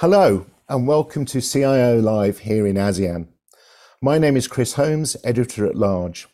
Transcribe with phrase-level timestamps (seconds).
[0.00, 3.28] Hello, and welcome to CIO Live here in ASEAN.
[4.02, 6.28] My name is Chris Holmes, Editor at Large.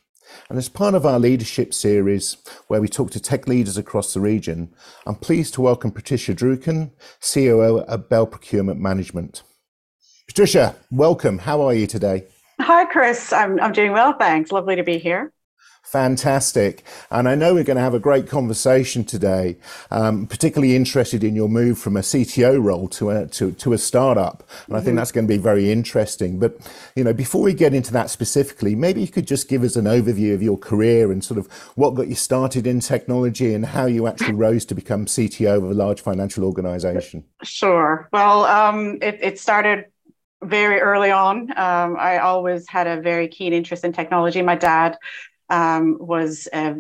[0.49, 4.21] And as part of our leadership series, where we talk to tech leaders across the
[4.21, 4.75] region,
[5.07, 6.91] I'm pleased to welcome Patricia Druken,
[7.21, 9.45] COO at Bell Procurement Management.
[10.27, 11.39] Patricia, welcome.
[11.39, 12.25] How are you today?
[12.61, 13.33] Hi, Chris.
[13.33, 14.51] I'm, I'm doing well, thanks.
[14.51, 15.33] Lovely to be here.
[15.83, 16.85] Fantastic.
[17.11, 19.57] And I know we're going to have a great conversation today,
[19.91, 23.79] um, particularly interested in your move from a CTO role to a, to, to a
[23.79, 24.49] startup.
[24.67, 24.97] And I think mm-hmm.
[24.97, 26.39] that's going to be very interesting.
[26.39, 26.57] But,
[26.97, 29.85] you know, before we get into that specifically, maybe you could just give us an
[29.85, 33.85] overview of your career and sort of what got you started in technology and how
[33.85, 37.25] you actually rose to become CTO of a large financial organization.
[37.43, 38.09] Sure.
[38.13, 39.87] Well, um, it, it started
[40.43, 41.51] very early on.
[41.57, 44.43] Um, I always had a very keen interest in technology.
[44.43, 44.97] My dad
[45.53, 46.75] um, was uh,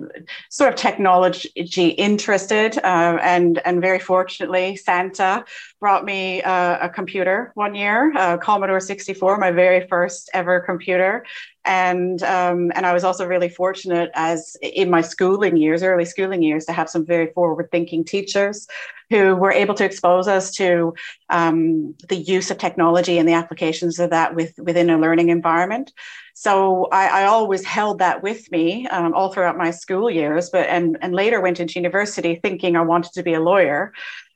[0.48, 5.44] sort of technology interested, uh, and and very fortunately, Santa
[5.78, 11.24] brought me uh, a computer one year, uh, Commodore 64, my very first ever computer,
[11.64, 16.42] and um, and I was also really fortunate as in my schooling years, early schooling
[16.42, 18.66] years, to have some very forward-thinking teachers
[19.10, 20.94] who were able to expose us to
[21.28, 25.92] um, the use of technology and the applications of that with, within a learning environment.
[26.34, 30.66] So I, I always held that with me um, all throughout my school years, but
[30.68, 33.92] and and later went into university thinking I wanted to be a lawyer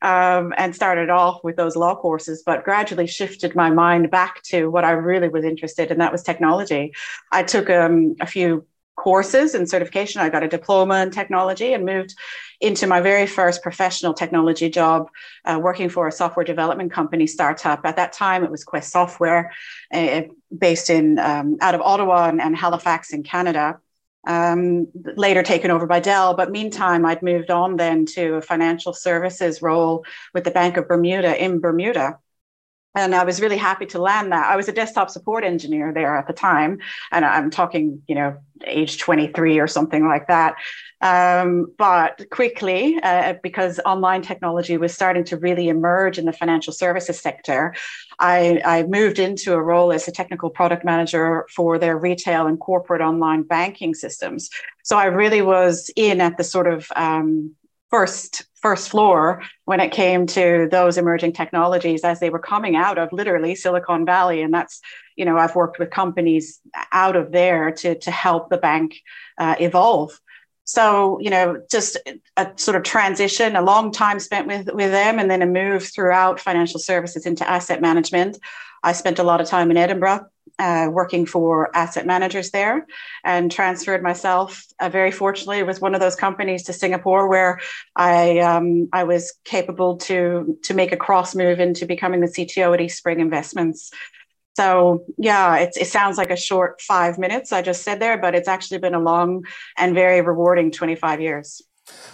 [0.06, 4.70] um, and started off with those law courses, but gradually shifted my mind back to
[4.70, 6.94] what I really was interested in, that was technology.
[7.32, 10.20] I took um, a few courses and certification.
[10.20, 12.14] I got a diploma in technology and moved
[12.60, 15.08] into my very first professional technology job,
[15.44, 17.80] uh, working for a software development company startup.
[17.84, 19.52] At that time, it was Quest Software,
[19.92, 20.22] uh,
[20.56, 23.80] based in um, out of Ottawa and, and Halifax in Canada
[24.26, 26.34] um, later taken over by Dell.
[26.34, 30.88] But meantime, I'd moved on then to a financial services role with the Bank of
[30.88, 32.18] Bermuda in Bermuda.
[32.96, 34.50] And I was really happy to land that.
[34.50, 36.78] I was a desktop support engineer there at the time.
[37.12, 40.54] And I'm talking, you know, age 23 or something like that.
[41.02, 46.72] Um, but quickly, uh, because online technology was starting to really emerge in the financial
[46.72, 47.74] services sector,
[48.18, 52.58] I, I, moved into a role as a technical product manager for their retail and
[52.58, 54.48] corporate online banking systems.
[54.84, 57.54] So I really was in at the sort of um,
[57.90, 62.98] first first floor when it came to those emerging technologies as they were coming out
[62.98, 64.80] of literally Silicon Valley, and that's
[65.16, 66.60] you know I've worked with companies
[66.92, 68.96] out of there to to help the bank
[69.38, 70.18] uh, evolve.
[70.68, 71.96] So, you know, just
[72.36, 75.84] a sort of transition, a long time spent with, with them, and then a move
[75.84, 78.36] throughout financial services into asset management.
[78.82, 80.26] I spent a lot of time in Edinburgh
[80.58, 82.86] uh, working for asset managers there
[83.24, 87.60] and transferred myself uh, very fortunately with one of those companies to Singapore where
[87.94, 92.74] I um, I was capable to to make a cross move into becoming the CTO
[92.74, 93.90] at Eastspring Investments
[94.56, 98.48] so yeah, it sounds like a short five minutes I just said there, but it's
[98.48, 99.44] actually been a long
[99.76, 101.60] and very rewarding 25 years.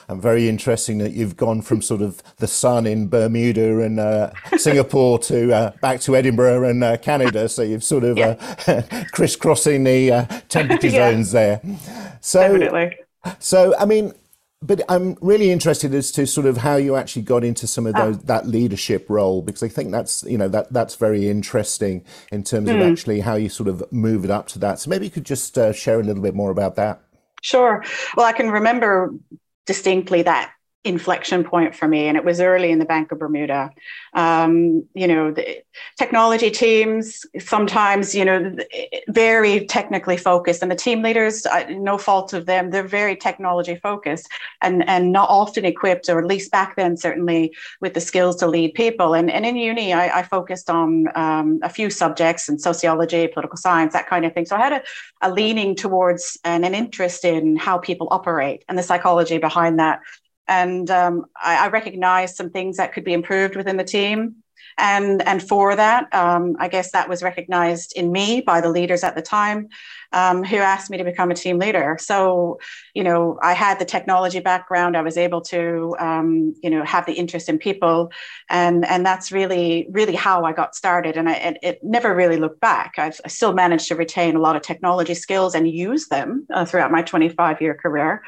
[0.08, 4.32] And very interesting that you've gone from sort of the sun in Bermuda and uh,
[4.56, 7.48] Singapore to uh, back to Edinburgh and uh, Canada.
[7.48, 8.36] So you've sort of yeah.
[8.66, 11.10] Uh, crisscrossing the uh, temperature yeah.
[11.10, 11.60] zones there.
[12.20, 12.96] So, Definitely.
[13.38, 14.12] So, I mean,
[14.62, 17.94] but I'm really interested as to sort of how you actually got into some of
[17.94, 18.20] those, oh.
[18.24, 22.68] that leadership role because I think that's you know that that's very interesting in terms
[22.68, 22.74] mm.
[22.74, 22.92] of hmm.
[22.92, 24.78] actually how you sort of move it up to that.
[24.78, 27.00] So maybe you could just uh, share a little bit more about that.
[27.42, 27.84] Sure.
[28.16, 29.12] Well, I can remember
[29.66, 30.52] distinctly that
[30.84, 33.70] inflection point for me and it was early in the bank of bermuda.
[34.14, 35.62] Um, you know the
[35.96, 38.56] technology teams sometimes you know
[39.08, 44.28] very technically focused and the team leaders no fault of them they're very technology focused
[44.60, 48.48] and and not often equipped or at least back then certainly with the skills to
[48.48, 49.14] lead people.
[49.14, 53.56] And, and in uni i, I focused on um, a few subjects and sociology political
[53.56, 54.46] science that kind of thing.
[54.46, 54.82] So i had a,
[55.20, 60.00] a leaning towards and an interest in how people operate and the psychology behind that
[60.48, 64.36] and um, I, I recognized some things that could be improved within the team.
[64.78, 69.04] And, and for that, um, I guess that was recognized in me by the leaders
[69.04, 69.68] at the time
[70.12, 71.96] um, who asked me to become a team leader.
[72.00, 72.58] So,
[72.94, 74.96] you know, I had the technology background.
[74.96, 78.12] I was able to, um, you know, have the interest in people.
[78.48, 81.16] And, and that's really, really how I got started.
[81.16, 82.94] And I, it, it never really looked back.
[82.98, 86.64] I've I still managed to retain a lot of technology skills and use them uh,
[86.64, 88.22] throughout my 25 year career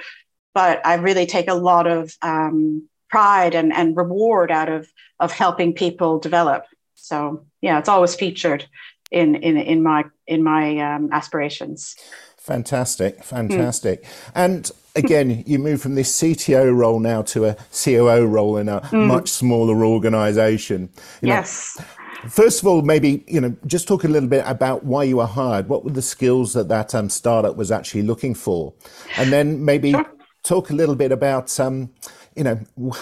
[0.54, 4.88] but I really take a lot of um, pride and, and reward out of
[5.20, 6.64] of helping people develop.
[6.94, 8.66] So yeah, it's always featured
[9.10, 11.96] in in in my in my um, aspirations.
[12.38, 14.04] Fantastic, fantastic.
[14.04, 14.08] Mm.
[14.34, 18.80] And again, you move from this CTO role now to a COO role in a
[18.80, 19.06] mm.
[19.06, 20.90] much smaller organization.
[21.22, 21.76] You yes.
[21.78, 21.84] Know,
[22.28, 25.26] First of all, maybe you know, just talk a little bit about why you were
[25.26, 25.68] hired.
[25.68, 28.72] What were the skills that that um, startup was actually looking for,
[29.18, 30.06] and then maybe sure.
[30.44, 31.91] Talk a little bit about um,
[32.37, 32.61] you know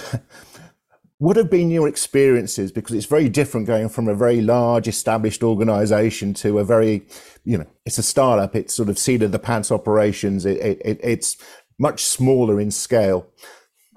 [1.23, 2.73] what have been your experiences?
[2.73, 7.06] Because it's very different going from a very large established organization to a very,
[7.44, 8.56] you know, it's a startup.
[8.56, 10.44] It's sort of seat of the pants operations.
[10.44, 11.37] It, it, it's
[11.79, 13.29] much smaller in scale.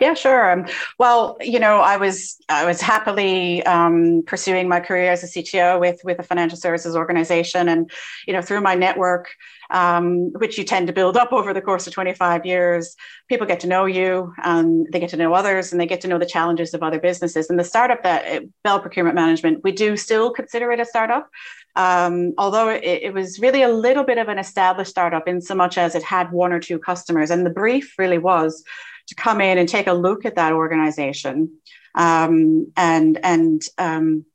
[0.01, 0.51] Yeah, sure.
[0.51, 0.65] Um,
[1.00, 5.80] well, you know, I was I was happily um, pursuing my career as a CTO
[5.80, 7.89] with with a financial services organization, and
[8.27, 9.30] you know, through my network,
[9.71, 12.94] um, which you tend to build up over the course of 25 years,
[13.30, 16.09] people get to know you, and they get to know others, and they get to
[16.09, 17.50] know the challenges of other businesses.
[17.50, 21.30] And the startup that uh, Bell Procurement Management, we do still consider it a startup,
[21.75, 25.56] um, although it, it, was really a little bit of an established startup in so
[25.56, 28.63] much as it had one or two customers, and the brief really was
[29.07, 31.57] to come in and take a look at that organization
[31.95, 34.25] um, and and um,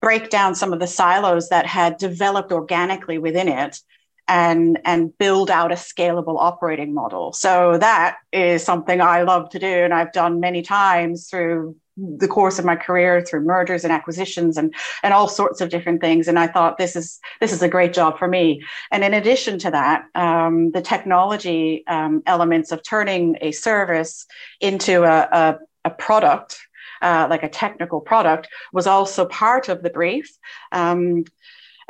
[0.00, 3.78] break down some of the silos that had developed organically within it
[4.28, 7.32] and and build out a scalable operating model.
[7.32, 12.28] So that is something i love to do and i've done many times through the
[12.28, 16.28] course of my career through mergers and acquisitions and and all sorts of different things.
[16.28, 18.62] And i thought this is this is a great job for me.
[18.90, 24.26] And in addition to that um, the technology um, elements of turning a service
[24.60, 26.58] into a, a, a product
[27.02, 30.38] uh, like a technical product was also part of the brief.
[30.70, 31.24] Um,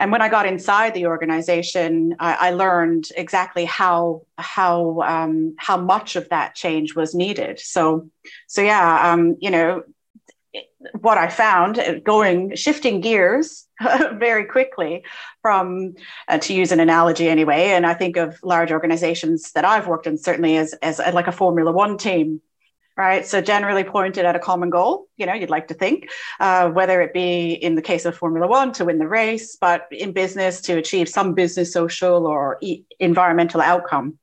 [0.03, 5.77] and when I got inside the organization, I, I learned exactly how how um, how
[5.77, 7.61] much of that change was needed.
[7.61, 8.11] So,
[8.49, 9.85] so yeah, um, you know,
[10.99, 13.69] what I found uh, going shifting gears
[14.15, 15.05] very quickly
[15.41, 15.95] from
[16.27, 20.09] uh, to use an analogy anyway, and I think of large organizations that I've worked
[20.09, 22.41] in certainly as as like a Formula One team
[22.97, 23.27] right?
[23.27, 26.11] So generally pointed at a common goal, you know, you'd like to think,
[26.41, 29.87] uh, whether it be in the case of Formula One to win the race, but
[29.91, 34.19] in business to achieve some business, social, or e- environmental outcome.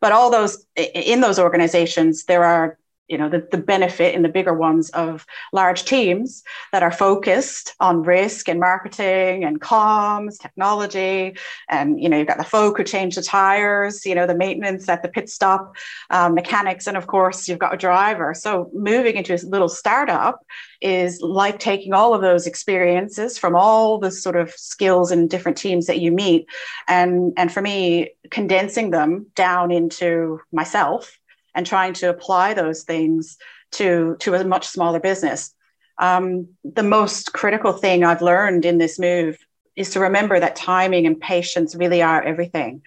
[0.00, 4.28] But all those in those organizations, there are you know the, the benefit in the
[4.28, 11.36] bigger ones of large teams that are focused on risk and marketing and comms technology
[11.68, 14.88] and you know you've got the folk who change the tires you know the maintenance
[14.88, 15.76] at the pit stop
[16.10, 18.34] um, mechanics and of course you've got a driver.
[18.34, 20.40] So moving into a little startup
[20.80, 25.58] is like taking all of those experiences from all the sort of skills and different
[25.58, 26.46] teams that you meet
[26.86, 31.17] and and for me condensing them down into myself
[31.58, 33.36] and trying to apply those things
[33.72, 35.52] to, to a much smaller business.
[35.98, 39.36] Um, the most critical thing I've learned in this move
[39.74, 42.80] is to remember that timing and patience really are everything.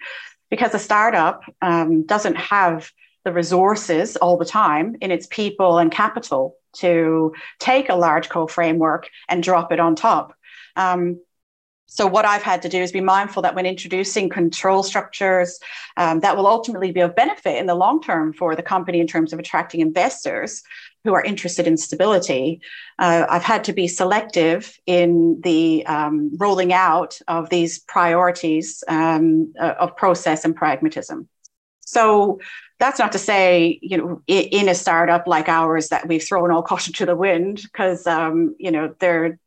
[0.48, 2.90] Because a startup um, doesn't have
[3.26, 8.46] the resources all the time in its people and capital to take a large co
[8.46, 10.32] framework and drop it on top.
[10.76, 11.20] Um,
[11.94, 15.60] so what I've had to do is be mindful that when introducing control structures,
[15.98, 19.06] um, that will ultimately be of benefit in the long term for the company in
[19.06, 20.62] terms of attracting investors
[21.04, 22.62] who are interested in stability.
[22.98, 29.52] Uh, I've had to be selective in the um, rolling out of these priorities um,
[29.60, 31.28] uh, of process and pragmatism.
[31.80, 32.40] So
[32.78, 36.62] that's not to say, you know, in a startup like ours that we've thrown all
[36.72, 39.38] caution to the wind because, um, you know, there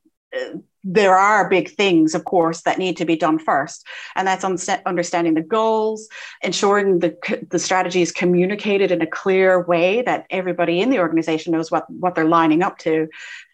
[0.87, 5.33] there are big things, of course, that need to be done first, and that's understanding
[5.33, 6.07] the goals,
[6.43, 7.17] ensuring the
[7.49, 11.89] the strategy is communicated in a clear way that everybody in the organization knows what
[11.89, 13.07] what they're lining up to,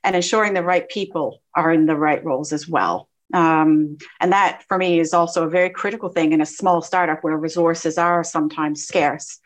[0.03, 3.07] and ensuring the right people are in the right roles as well.
[3.33, 7.23] Um, and that, for me, is also a very critical thing in a small startup
[7.23, 9.39] where resources are sometimes scarce.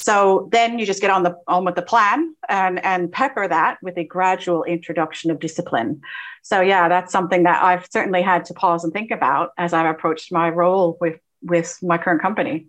[0.00, 3.78] So then you just get on the on with the plan and and pepper that
[3.82, 6.00] with a gradual introduction of discipline.
[6.42, 9.86] So yeah, that's something that I've certainly had to pause and think about as I've
[9.94, 12.66] approached my role with with my current company.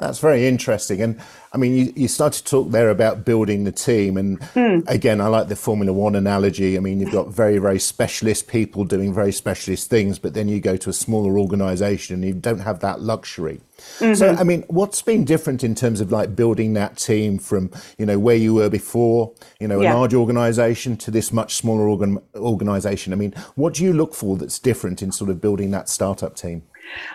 [0.00, 1.02] That's very interesting.
[1.02, 1.20] And
[1.52, 4.16] I mean, you, you started to talk there about building the team.
[4.16, 4.88] And mm.
[4.88, 6.76] again, I like the Formula One analogy.
[6.76, 10.60] I mean, you've got very, very specialist people doing very specialist things, but then you
[10.60, 13.60] go to a smaller organization and you don't have that luxury.
[13.98, 14.14] Mm-hmm.
[14.14, 18.06] So, I mean, what's been different in terms of like building that team from, you
[18.06, 19.94] know, where you were before, you know, a yeah.
[19.94, 23.12] large organization to this much smaller organ- organization?
[23.12, 26.36] I mean, what do you look for that's different in sort of building that startup
[26.36, 26.62] team?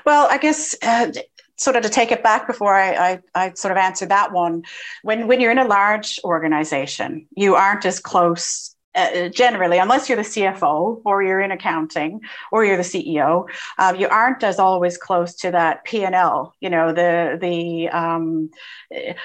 [0.06, 1.12] Well, I guess uh,
[1.58, 4.64] sort of to take it back before I, I, I, sort of answer that one,
[5.04, 10.16] when, when you're in a large organization, you aren't as close uh, generally, unless you're
[10.16, 12.22] the CFO or you're in accounting
[12.52, 13.46] or you're the CEO,
[13.78, 16.56] uh, you aren't as always close to that P and L.
[16.62, 18.50] You know the the um,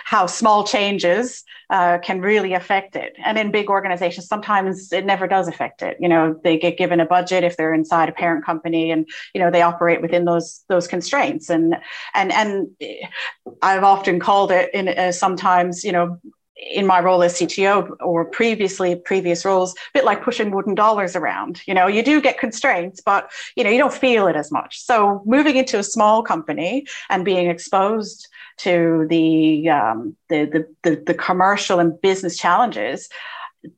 [0.04, 3.14] how small changes uh, can really affect it.
[3.24, 5.96] And in big organizations, sometimes it never does affect it.
[6.00, 9.40] You know they get given a budget if they're inside a parent company, and you
[9.40, 11.48] know they operate within those those constraints.
[11.48, 11.76] And
[12.14, 12.68] and and
[13.62, 16.18] I've often called it in uh, sometimes you know
[16.60, 21.16] in my role as CTO or previously previous roles, a bit like pushing wooden dollars
[21.16, 21.62] around.
[21.66, 24.80] You know, you do get constraints, but you know, you don't feel it as much.
[24.80, 31.02] So moving into a small company and being exposed to the um, the, the, the
[31.06, 33.08] the commercial and business challenges,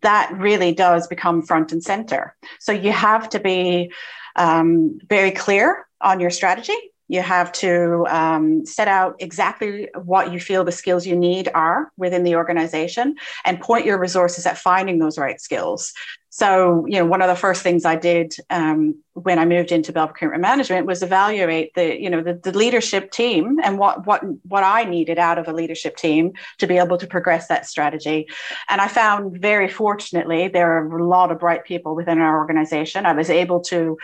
[0.00, 2.34] that really does become front and center.
[2.58, 3.92] So you have to be
[4.36, 10.40] um, very clear on your strategy you have to um, set out exactly what you
[10.40, 14.98] feel the skills you need are within the organization and point your resources at finding
[14.98, 15.92] those right skills.
[16.34, 19.92] So, you know, one of the first things I did um, when I moved into
[19.92, 24.22] Bell Procurement Management was evaluate the, you know, the, the leadership team and what what
[24.48, 28.28] what I needed out of a leadership team to be able to progress that strategy.
[28.70, 33.04] And I found very fortunately there are a lot of bright people within our organization.
[33.04, 33.98] I was able to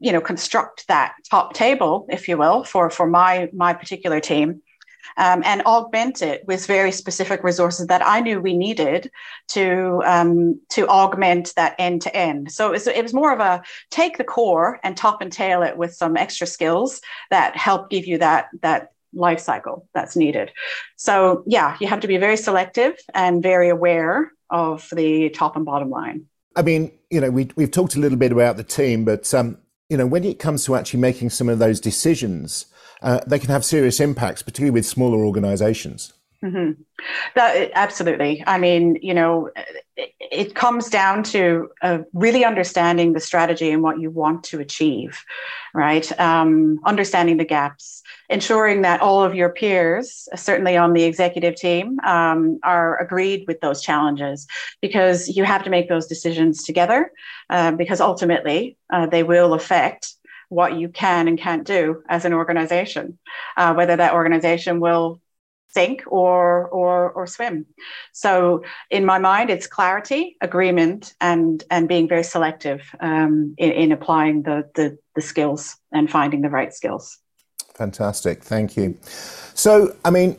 [0.00, 4.62] you know construct that top table if you will for for my my particular team
[5.16, 9.10] um, and augment it with very specific resources that I knew we needed
[9.48, 12.52] to um, to augment that end to end.
[12.52, 15.62] So it was, it was more of a take the core and top and tail
[15.62, 17.00] it with some extra skills
[17.30, 20.52] that help give you that that life cycle that's needed.
[20.96, 25.64] So yeah, you have to be very selective and very aware of the top and
[25.64, 26.26] bottom line.
[26.54, 29.58] I mean, you know, we, we've talked a little bit about the team, but um,
[29.88, 32.66] you know, when it comes to actually making some of those decisions,
[33.00, 36.12] uh, they can have serious impacts, particularly with smaller organizations.
[36.44, 36.80] Mm-hmm.
[37.34, 38.44] That, absolutely.
[38.46, 39.50] I mean, you know,
[39.96, 44.60] it, it comes down to uh, really understanding the strategy and what you want to
[44.60, 45.24] achieve,
[45.74, 46.20] right?
[46.20, 51.98] Um, understanding the gaps, ensuring that all of your peers, certainly on the executive team,
[52.04, 54.46] um, are agreed with those challenges
[54.80, 57.10] because you have to make those decisions together
[57.50, 60.14] uh, because ultimately uh, they will affect
[60.50, 63.18] what you can and can't do as an organization,
[63.56, 65.20] uh, whether that organization will
[65.68, 67.66] sink or or or swim
[68.12, 73.92] so in my mind it's clarity agreement and and being very selective um, in, in
[73.92, 77.18] applying the, the the skills and finding the right skills
[77.78, 78.42] Fantastic.
[78.42, 78.98] Thank you.
[79.54, 80.36] So, I mean,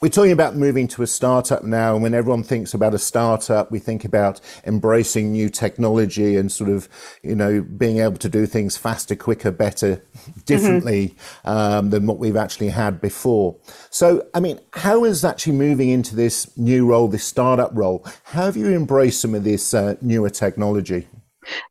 [0.00, 3.72] we're talking about moving to a startup now, and when everyone thinks about a startup,
[3.72, 6.88] we think about embracing new technology and sort of,
[7.24, 10.00] you know, being able to do things faster, quicker, better,
[10.44, 11.48] differently mm-hmm.
[11.48, 13.56] um, than what we've actually had before.
[13.90, 18.06] So, I mean, how is actually moving into this new role, this startup role?
[18.22, 21.08] How have you embraced some of this uh, newer technology?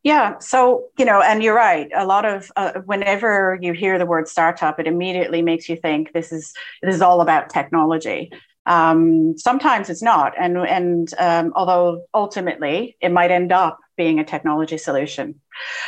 [0.02, 0.38] Yeah.
[0.38, 1.88] So, you know, and you're right.
[1.94, 6.12] A lot of uh, whenever you hear the word startup, it immediately makes you think
[6.12, 8.30] this is this is all about technology.
[8.68, 14.24] Um, sometimes it's not, and and um, although ultimately it might end up being a
[14.24, 15.34] technology solution.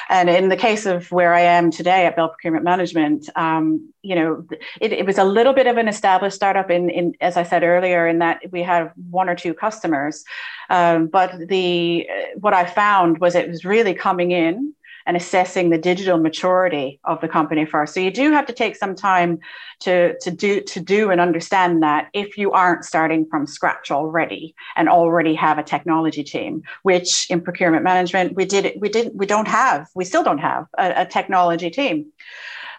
[0.08, 4.16] And in the case of where I am today at Bell Procurement Management, um, you
[4.16, 4.44] know,
[4.80, 7.62] it, it, was a little bit of an established startup in, in, as I said
[7.62, 10.24] earlier, in that we have one or two customers.
[10.70, 14.74] Um, but the what I found was it was really coming in
[15.06, 17.94] and assessing the digital maturity of the company first.
[17.94, 19.40] So you do have to take some time
[19.80, 24.54] to, to do to do and understand that if you aren't starting from scratch already
[24.76, 29.26] and already have a technology team, which in procurement management we did we did we
[29.26, 32.12] don't have we still don't have a, a technology team.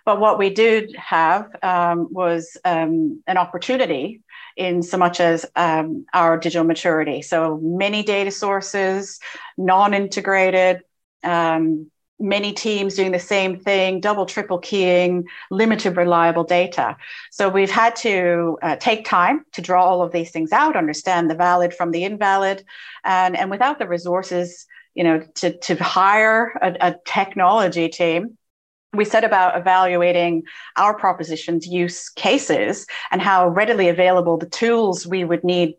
[0.06, 4.22] But what we did have um, was um, an opportunity
[4.58, 7.22] in so much as um, our digital maturity.
[7.22, 9.20] So many data sources,
[9.58, 10.82] non integrated,
[11.24, 16.96] um, many teams doing the same thing, double, triple keying, limited reliable data.
[17.32, 21.30] So we've had to uh, take time to draw all of these things out, understand
[21.30, 22.64] the valid from the invalid,
[23.04, 28.38] and, and without the resources, you know, to, to hire a, a technology team,
[28.94, 30.44] we set about evaluating
[30.78, 35.76] our propositions use cases and how readily available the tools we would need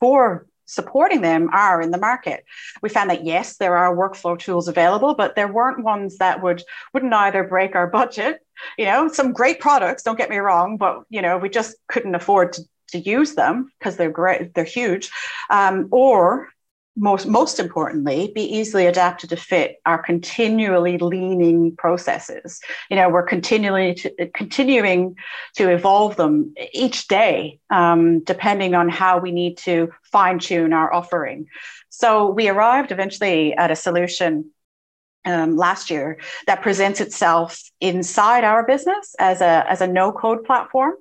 [0.00, 2.44] for supporting them are in the market.
[2.82, 6.62] We found that yes, there are workflow tools available, but there weren't ones that would
[6.92, 8.40] wouldn't either break our budget.
[8.78, 12.14] You know, some great products, don't get me wrong, but you know, we just couldn't
[12.14, 15.10] afford to, to use them because they're great, they're huge,
[15.50, 16.48] um, or
[16.96, 22.60] most most importantly be easily adapted to fit our continually leaning processes.
[22.90, 25.16] You know we're continually to, continuing
[25.56, 30.92] to evolve them each day um, depending on how we need to fine tune our
[30.92, 31.46] offering.
[31.88, 34.50] So we arrived eventually at a solution
[35.24, 40.44] um, last year that presents itself inside our business as a as a no code
[40.44, 40.94] platform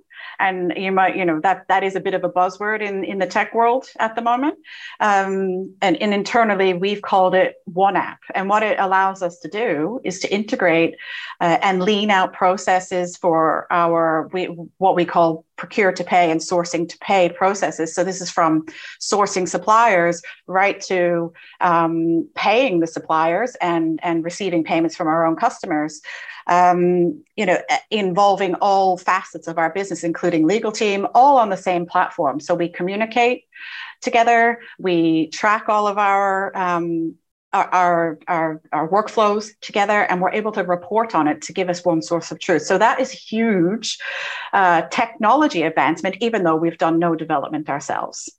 [0.43, 3.17] and you might you know that that is a bit of a buzzword in in
[3.19, 4.57] the tech world at the moment.
[4.99, 8.19] Um, and, and internally we've called it one app.
[8.35, 10.95] And what it allows us to do is to integrate
[11.39, 14.45] uh, and lean out processes for our we,
[14.77, 17.95] what we call procure to pay and sourcing to pay processes.
[17.95, 18.65] So this is from
[18.99, 25.37] sourcing suppliers right to um, paying the suppliers and and receiving payments from our own
[25.37, 26.01] customers
[26.47, 27.57] um, you know,
[27.89, 32.41] involving all facets of our business, including legal team, all on the same platform.
[32.41, 33.45] So we communicate
[34.01, 37.15] together, we track all of our um,
[37.53, 41.85] our, our, our workflows together and we're able to report on it to give us
[41.85, 42.63] one source of truth.
[42.63, 43.99] So that is huge
[44.51, 48.29] uh, technology advancement, even though we've done no development ourselves.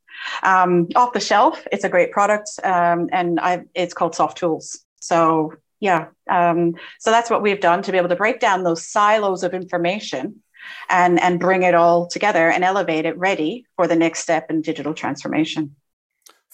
[0.42, 4.78] Um, off the shelf, it's a great product um, and I, it's called Softools.
[5.00, 6.06] So yeah.
[6.30, 9.52] Um, so that's what we've done to be able to break down those silos of
[9.52, 10.42] information
[10.88, 14.62] and, and bring it all together and elevate it ready for the next step in
[14.62, 15.76] digital transformation.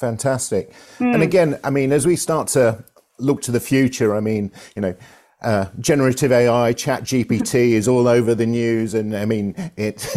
[0.00, 0.72] Fantastic.
[0.98, 1.14] Mm.
[1.14, 2.82] And again, I mean, as we start to
[3.18, 4.94] look to the future, I mean, you know,
[5.42, 10.06] uh, generative AI, Chat GPT is all over the news, and I mean, it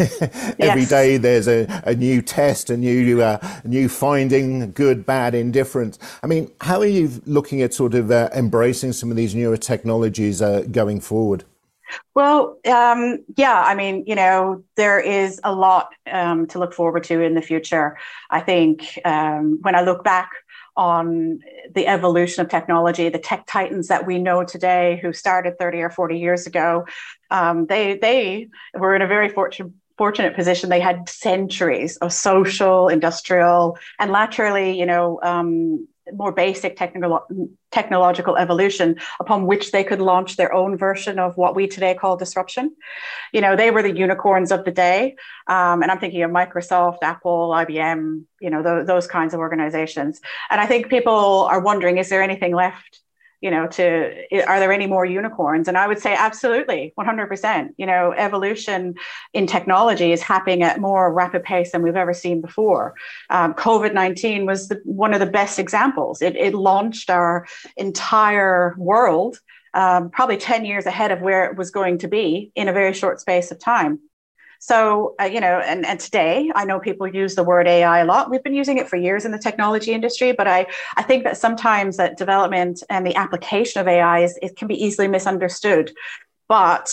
[0.58, 0.88] every yes.
[0.88, 5.98] day there's a, a new test, a new uh, new finding, good, bad, indifferent.
[6.22, 9.58] I mean, how are you looking at sort of uh, embracing some of these newer
[9.58, 11.44] technologies uh, going forward?
[12.14, 17.04] Well, um, yeah, I mean, you know, there is a lot um, to look forward
[17.04, 17.96] to in the future.
[18.30, 20.30] I think um, when I look back
[20.76, 21.40] on
[21.74, 25.90] the evolution of technology, the tech titans that we know today who started 30 or
[25.90, 26.86] 40 years ago,
[27.30, 30.70] um, they, they were in a very fortunate fortunate position.
[30.70, 37.26] They had centuries of social, industrial, and laterally, you know, um, more basic technical
[37.70, 42.16] technological evolution upon which they could launch their own version of what we today call
[42.16, 42.74] disruption.
[43.32, 46.98] You know, they were the unicorns of the day, um, and I'm thinking of Microsoft,
[47.02, 50.20] Apple, IBM, you know, th- those kinds of organizations.
[50.50, 53.00] And I think people are wondering: is there anything left
[53.40, 55.68] you know to are there any more unicorns?
[55.68, 58.94] And i would say absolutely 100% you know evolution
[59.32, 62.94] in technology is happening at more rapid pace than we've ever seen before.
[63.30, 66.22] Um, covid-19 was the, one of the best examples.
[66.22, 69.38] It, it launched our entire world
[69.74, 72.94] um, probably 10 years ahead of where it was going to be in a very
[72.94, 73.98] short space of time
[74.66, 78.06] so, uh, you know, and, and today I know people use the word AI a
[78.06, 78.30] lot.
[78.30, 80.64] We've been using it for years in the technology industry, but I,
[80.96, 84.82] I think that sometimes that development and the application of AI is, it can be
[84.82, 85.92] easily misunderstood.
[86.48, 86.90] But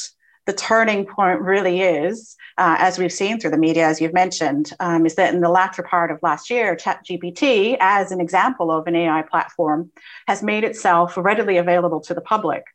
[0.48, 4.74] the turning point really is, uh, as we've seen through the media, as you've mentioned,
[4.82, 8.86] um, is that in the latter part of last year, ChatGPT, as an example of
[8.86, 9.92] an AI platform,
[10.28, 12.66] has made itself readily available to the public.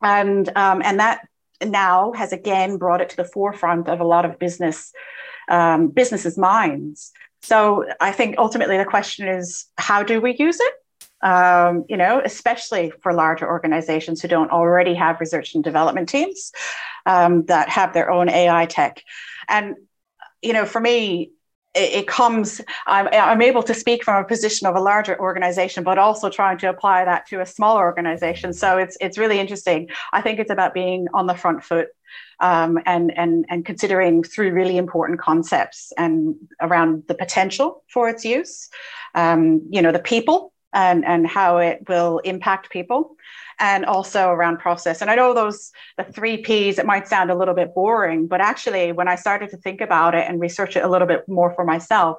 [0.00, 1.20] And, um, and that
[1.64, 4.92] now has again brought it to the forefront of a lot of business
[5.48, 7.12] um, businesses' minds.
[7.42, 10.74] So I think ultimately the question is how do we use it?
[11.22, 16.52] Um, you know, especially for larger organizations who don't already have research and development teams
[17.06, 19.02] um, that have their own AI tech.
[19.48, 19.76] And
[20.42, 21.30] you know, for me,
[21.76, 25.98] it, comes I'm, I'm able to speak from a position of a larger organization but
[25.98, 28.52] also trying to apply that to a smaller organization.
[28.52, 29.88] So it's it's really interesting.
[30.12, 31.88] I think it's about being on the front foot
[32.40, 38.24] um, and and and considering through really important concepts and around the potential for its
[38.24, 38.68] use.
[39.14, 43.15] Um, you know the people and and how it will impact people
[43.58, 45.00] and also around process.
[45.00, 48.40] And I know those, the three Ps, it might sound a little bit boring, but
[48.40, 51.52] actually, when I started to think about it and research it a little bit more
[51.54, 52.18] for myself,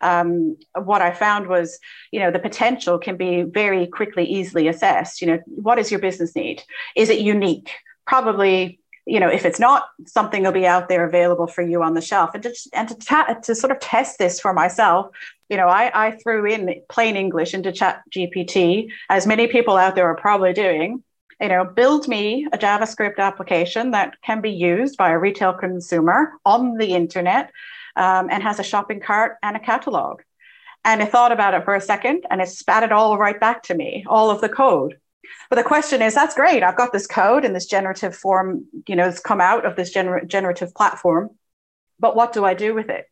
[0.00, 1.78] um, what I found was,
[2.10, 5.20] you know, the potential can be very quickly, easily assessed.
[5.20, 6.62] You know, what is your business need?
[6.96, 7.70] Is it unique?
[8.06, 11.94] Probably you know, if it's not, something will be out there available for you on
[11.94, 12.30] the shelf.
[12.34, 15.08] And and to, ta- to sort of test this for myself,
[15.50, 19.96] you know, I, I threw in plain English into Chat GPT, as many people out
[19.96, 21.02] there are probably doing.
[21.40, 26.34] You know, build me a JavaScript application that can be used by a retail consumer
[26.44, 27.50] on the internet
[27.96, 30.20] um, and has a shopping cart and a catalog.
[30.84, 33.64] And I thought about it for a second and it spat it all right back
[33.64, 34.98] to me, all of the code.
[35.48, 36.62] But the question is, that's great.
[36.62, 39.94] I've got this code in this generative form, you know, it's come out of this
[39.94, 41.30] gener- generative platform.
[42.00, 43.06] But what do I do with it?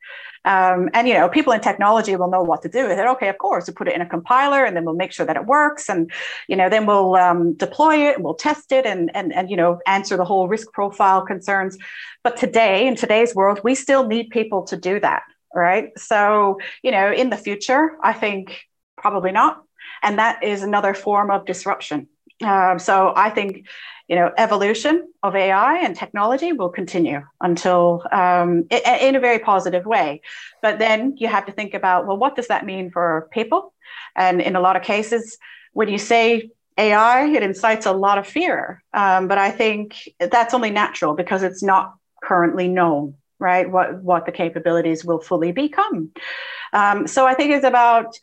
[0.44, 3.06] Um, and you know, people in technology will know what to do with it.
[3.06, 5.36] Okay, of course, we put it in a compiler, and then we'll make sure that
[5.36, 6.10] it works, and
[6.48, 9.56] you know, then we'll um, deploy it, and we'll test it, and and and you
[9.56, 11.76] know, answer the whole risk profile concerns.
[12.24, 15.22] But today, in today's world, we still need people to do that,
[15.54, 15.90] right?
[15.98, 18.60] So you know, in the future, I think
[18.96, 19.62] probably not,
[20.02, 22.08] and that is another form of disruption.
[22.42, 23.66] Um, so I think
[24.08, 29.84] you know, evolution of AI and technology will continue until um, in a very positive
[29.84, 30.22] way.
[30.62, 33.74] But then you have to think about, well, what does that mean for people?
[34.16, 35.36] And in a lot of cases,
[35.74, 38.82] when you say AI, it incites a lot of fear.
[38.94, 43.70] Um, but I think that's only natural because it's not currently known, right?
[43.70, 46.12] What what the capabilities will fully become.
[46.72, 48.18] Um, so I think it's about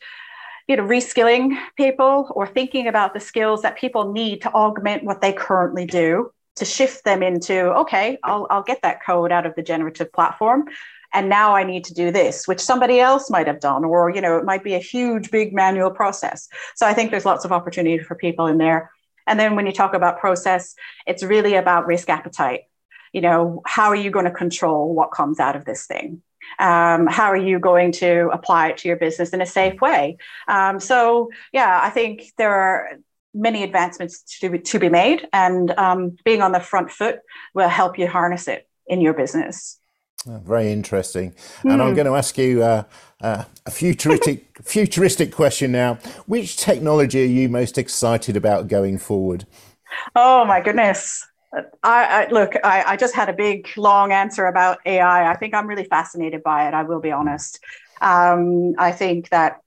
[0.68, 5.20] you know, reskilling people or thinking about the skills that people need to augment what
[5.20, 9.54] they currently do to shift them into, okay, I'll, I'll get that code out of
[9.54, 10.64] the generative platform.
[11.12, 14.20] And now I need to do this, which somebody else might have done, or, you
[14.20, 16.48] know, it might be a huge, big manual process.
[16.74, 18.90] So I think there's lots of opportunity for people in there.
[19.26, 20.74] And then when you talk about process,
[21.06, 22.62] it's really about risk appetite.
[23.12, 26.22] You know, how are you going to control what comes out of this thing?
[26.58, 30.16] Um, how are you going to apply it to your business in a safe way?
[30.48, 32.98] Um, so yeah i think there are
[33.34, 37.20] many advancements to, to be made and um, being on the front foot
[37.54, 39.78] will help you harness it in your business.
[40.26, 41.32] Oh, very interesting.
[41.32, 41.72] Mm.
[41.72, 41.96] and i'm hmm.
[41.96, 42.82] going to ask you uh,
[43.20, 45.94] uh, a futuristic futuristic question now.
[46.26, 49.46] Which technology are you most excited about going forward?
[50.14, 54.78] Oh my goodness I, I, look, I, I, just had a big, long answer about
[54.84, 55.30] AI.
[55.30, 56.74] I think I'm really fascinated by it.
[56.74, 57.60] I will be honest.
[58.00, 59.60] Um, I think that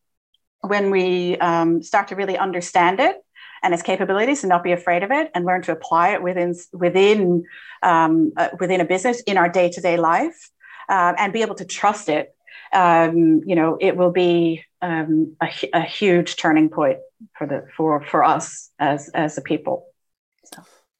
[0.62, 3.16] when we um, start to really understand it
[3.64, 6.56] and its capabilities, and not be afraid of it, and learn to apply it within
[6.72, 7.44] within
[7.84, 10.50] um, uh, within a business in our day to day life,
[10.90, 12.34] uh, and be able to trust it,
[12.72, 17.00] um, you know, it will be um, a, a huge turning point
[17.38, 19.89] for the for for us as as a people.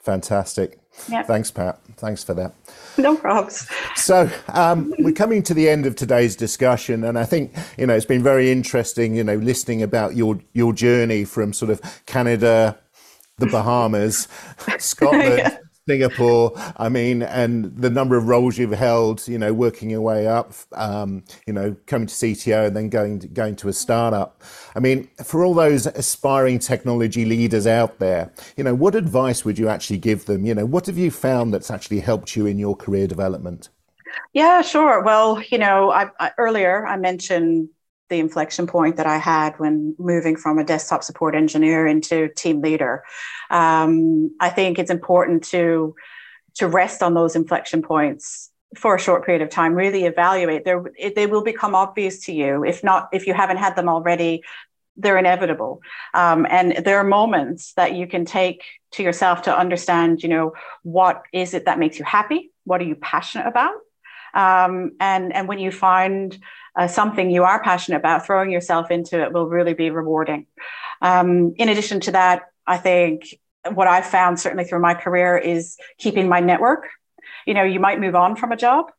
[0.10, 0.80] Fantastic.
[0.92, 1.80] Thanks, Pat.
[1.98, 2.56] Thanks for that.
[2.98, 3.70] No problems.
[3.96, 7.94] So um, we're coming to the end of today's discussion, and I think you know
[7.94, 9.14] it's been very interesting.
[9.14, 12.76] You know, listening about your your journey from sort of Canada,
[13.38, 14.28] the Bahamas,
[14.80, 15.38] Scotland.
[15.38, 15.58] yeah.
[15.90, 20.28] Singapore, I mean, and the number of roles you've held, you know, working your way
[20.28, 24.44] up, um, you know, coming to CTO and then going to, going to a startup.
[24.76, 29.58] I mean, for all those aspiring technology leaders out there, you know, what advice would
[29.58, 30.46] you actually give them?
[30.46, 33.70] You know, what have you found that's actually helped you in your career development?
[34.34, 35.02] Yeah, sure.
[35.02, 37.70] Well, you know, I, I, earlier I mentioned
[38.10, 42.62] the inflection point that I had when moving from a desktop support engineer into team
[42.62, 43.04] leader.
[43.50, 45.96] Um, I think it's important to
[46.56, 49.74] to rest on those inflection points for a short period of time.
[49.74, 50.66] Really evaluate.
[50.66, 52.64] They they will become obvious to you.
[52.64, 54.44] If not, if you haven't had them already,
[54.98, 55.82] they're inevitable.
[56.14, 60.24] Um, and there are moments that you can take to yourself to understand.
[60.24, 62.52] You know, what is it that makes you happy?
[62.66, 63.74] What are you passionate about?
[64.34, 66.38] Um, and and when you find
[66.76, 70.46] uh, something you are passionate about, throwing yourself into it will really be rewarding.
[71.02, 73.36] Um, in addition to that, I think
[73.74, 76.88] what I've found certainly through my career is keeping my network.
[77.46, 78.92] You know, you might move on from a job,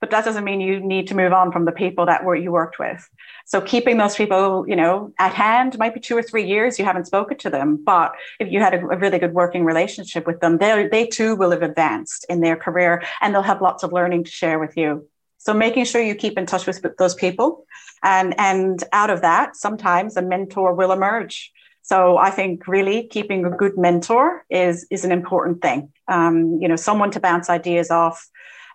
[0.00, 2.52] but that doesn't mean you need to move on from the people that were you
[2.52, 3.08] worked with.
[3.46, 6.84] So keeping those people, you know, at hand might be two or three years you
[6.84, 10.40] haven't spoken to them, but if you had a, a really good working relationship with
[10.40, 13.92] them, they they too will have advanced in their career and they'll have lots of
[13.92, 15.08] learning to share with you.
[15.38, 17.64] So making sure you keep in touch with those people,
[18.02, 21.52] and and out of that, sometimes a mentor will emerge.
[21.82, 25.92] So I think really keeping a good mentor is is an important thing.
[26.06, 28.28] Um, you know, someone to bounce ideas off,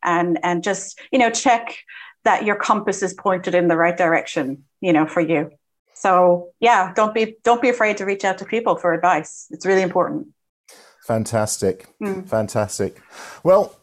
[0.04, 1.78] and and just you know check
[2.24, 4.63] that your compass is pointed in the right direction.
[4.82, 5.52] You know, for you.
[5.94, 9.48] So yeah, don't be don't be afraid to reach out to people for advice.
[9.52, 10.28] It's really important.
[11.08, 12.28] Fantastic, mm.
[12.28, 13.02] fantastic.
[13.44, 13.76] Well,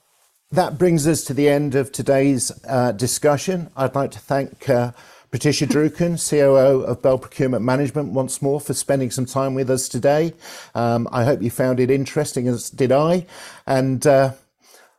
[0.53, 3.71] that brings us to the end of today's uh, discussion.
[3.77, 4.93] I'd like to thank uh,
[5.31, 9.89] Patricia Druken, COO of Bell Procurement Management, once more for spending some time with us
[9.89, 10.35] today.
[10.75, 13.27] Um, I hope you found it interesting, as did I.
[13.67, 14.33] And uh,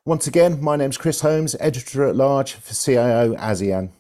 [0.06, 3.92] once again, my name's Chris Holmes, Editor at Large for CIO ASEAN.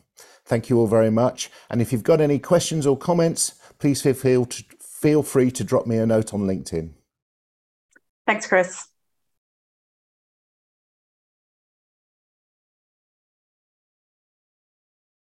[0.45, 1.51] Thank you all very much.
[1.69, 5.85] And if you've got any questions or comments, please feel, to, feel free to drop
[5.85, 6.91] me a note on LinkedIn.
[8.25, 8.87] Thanks, Chris.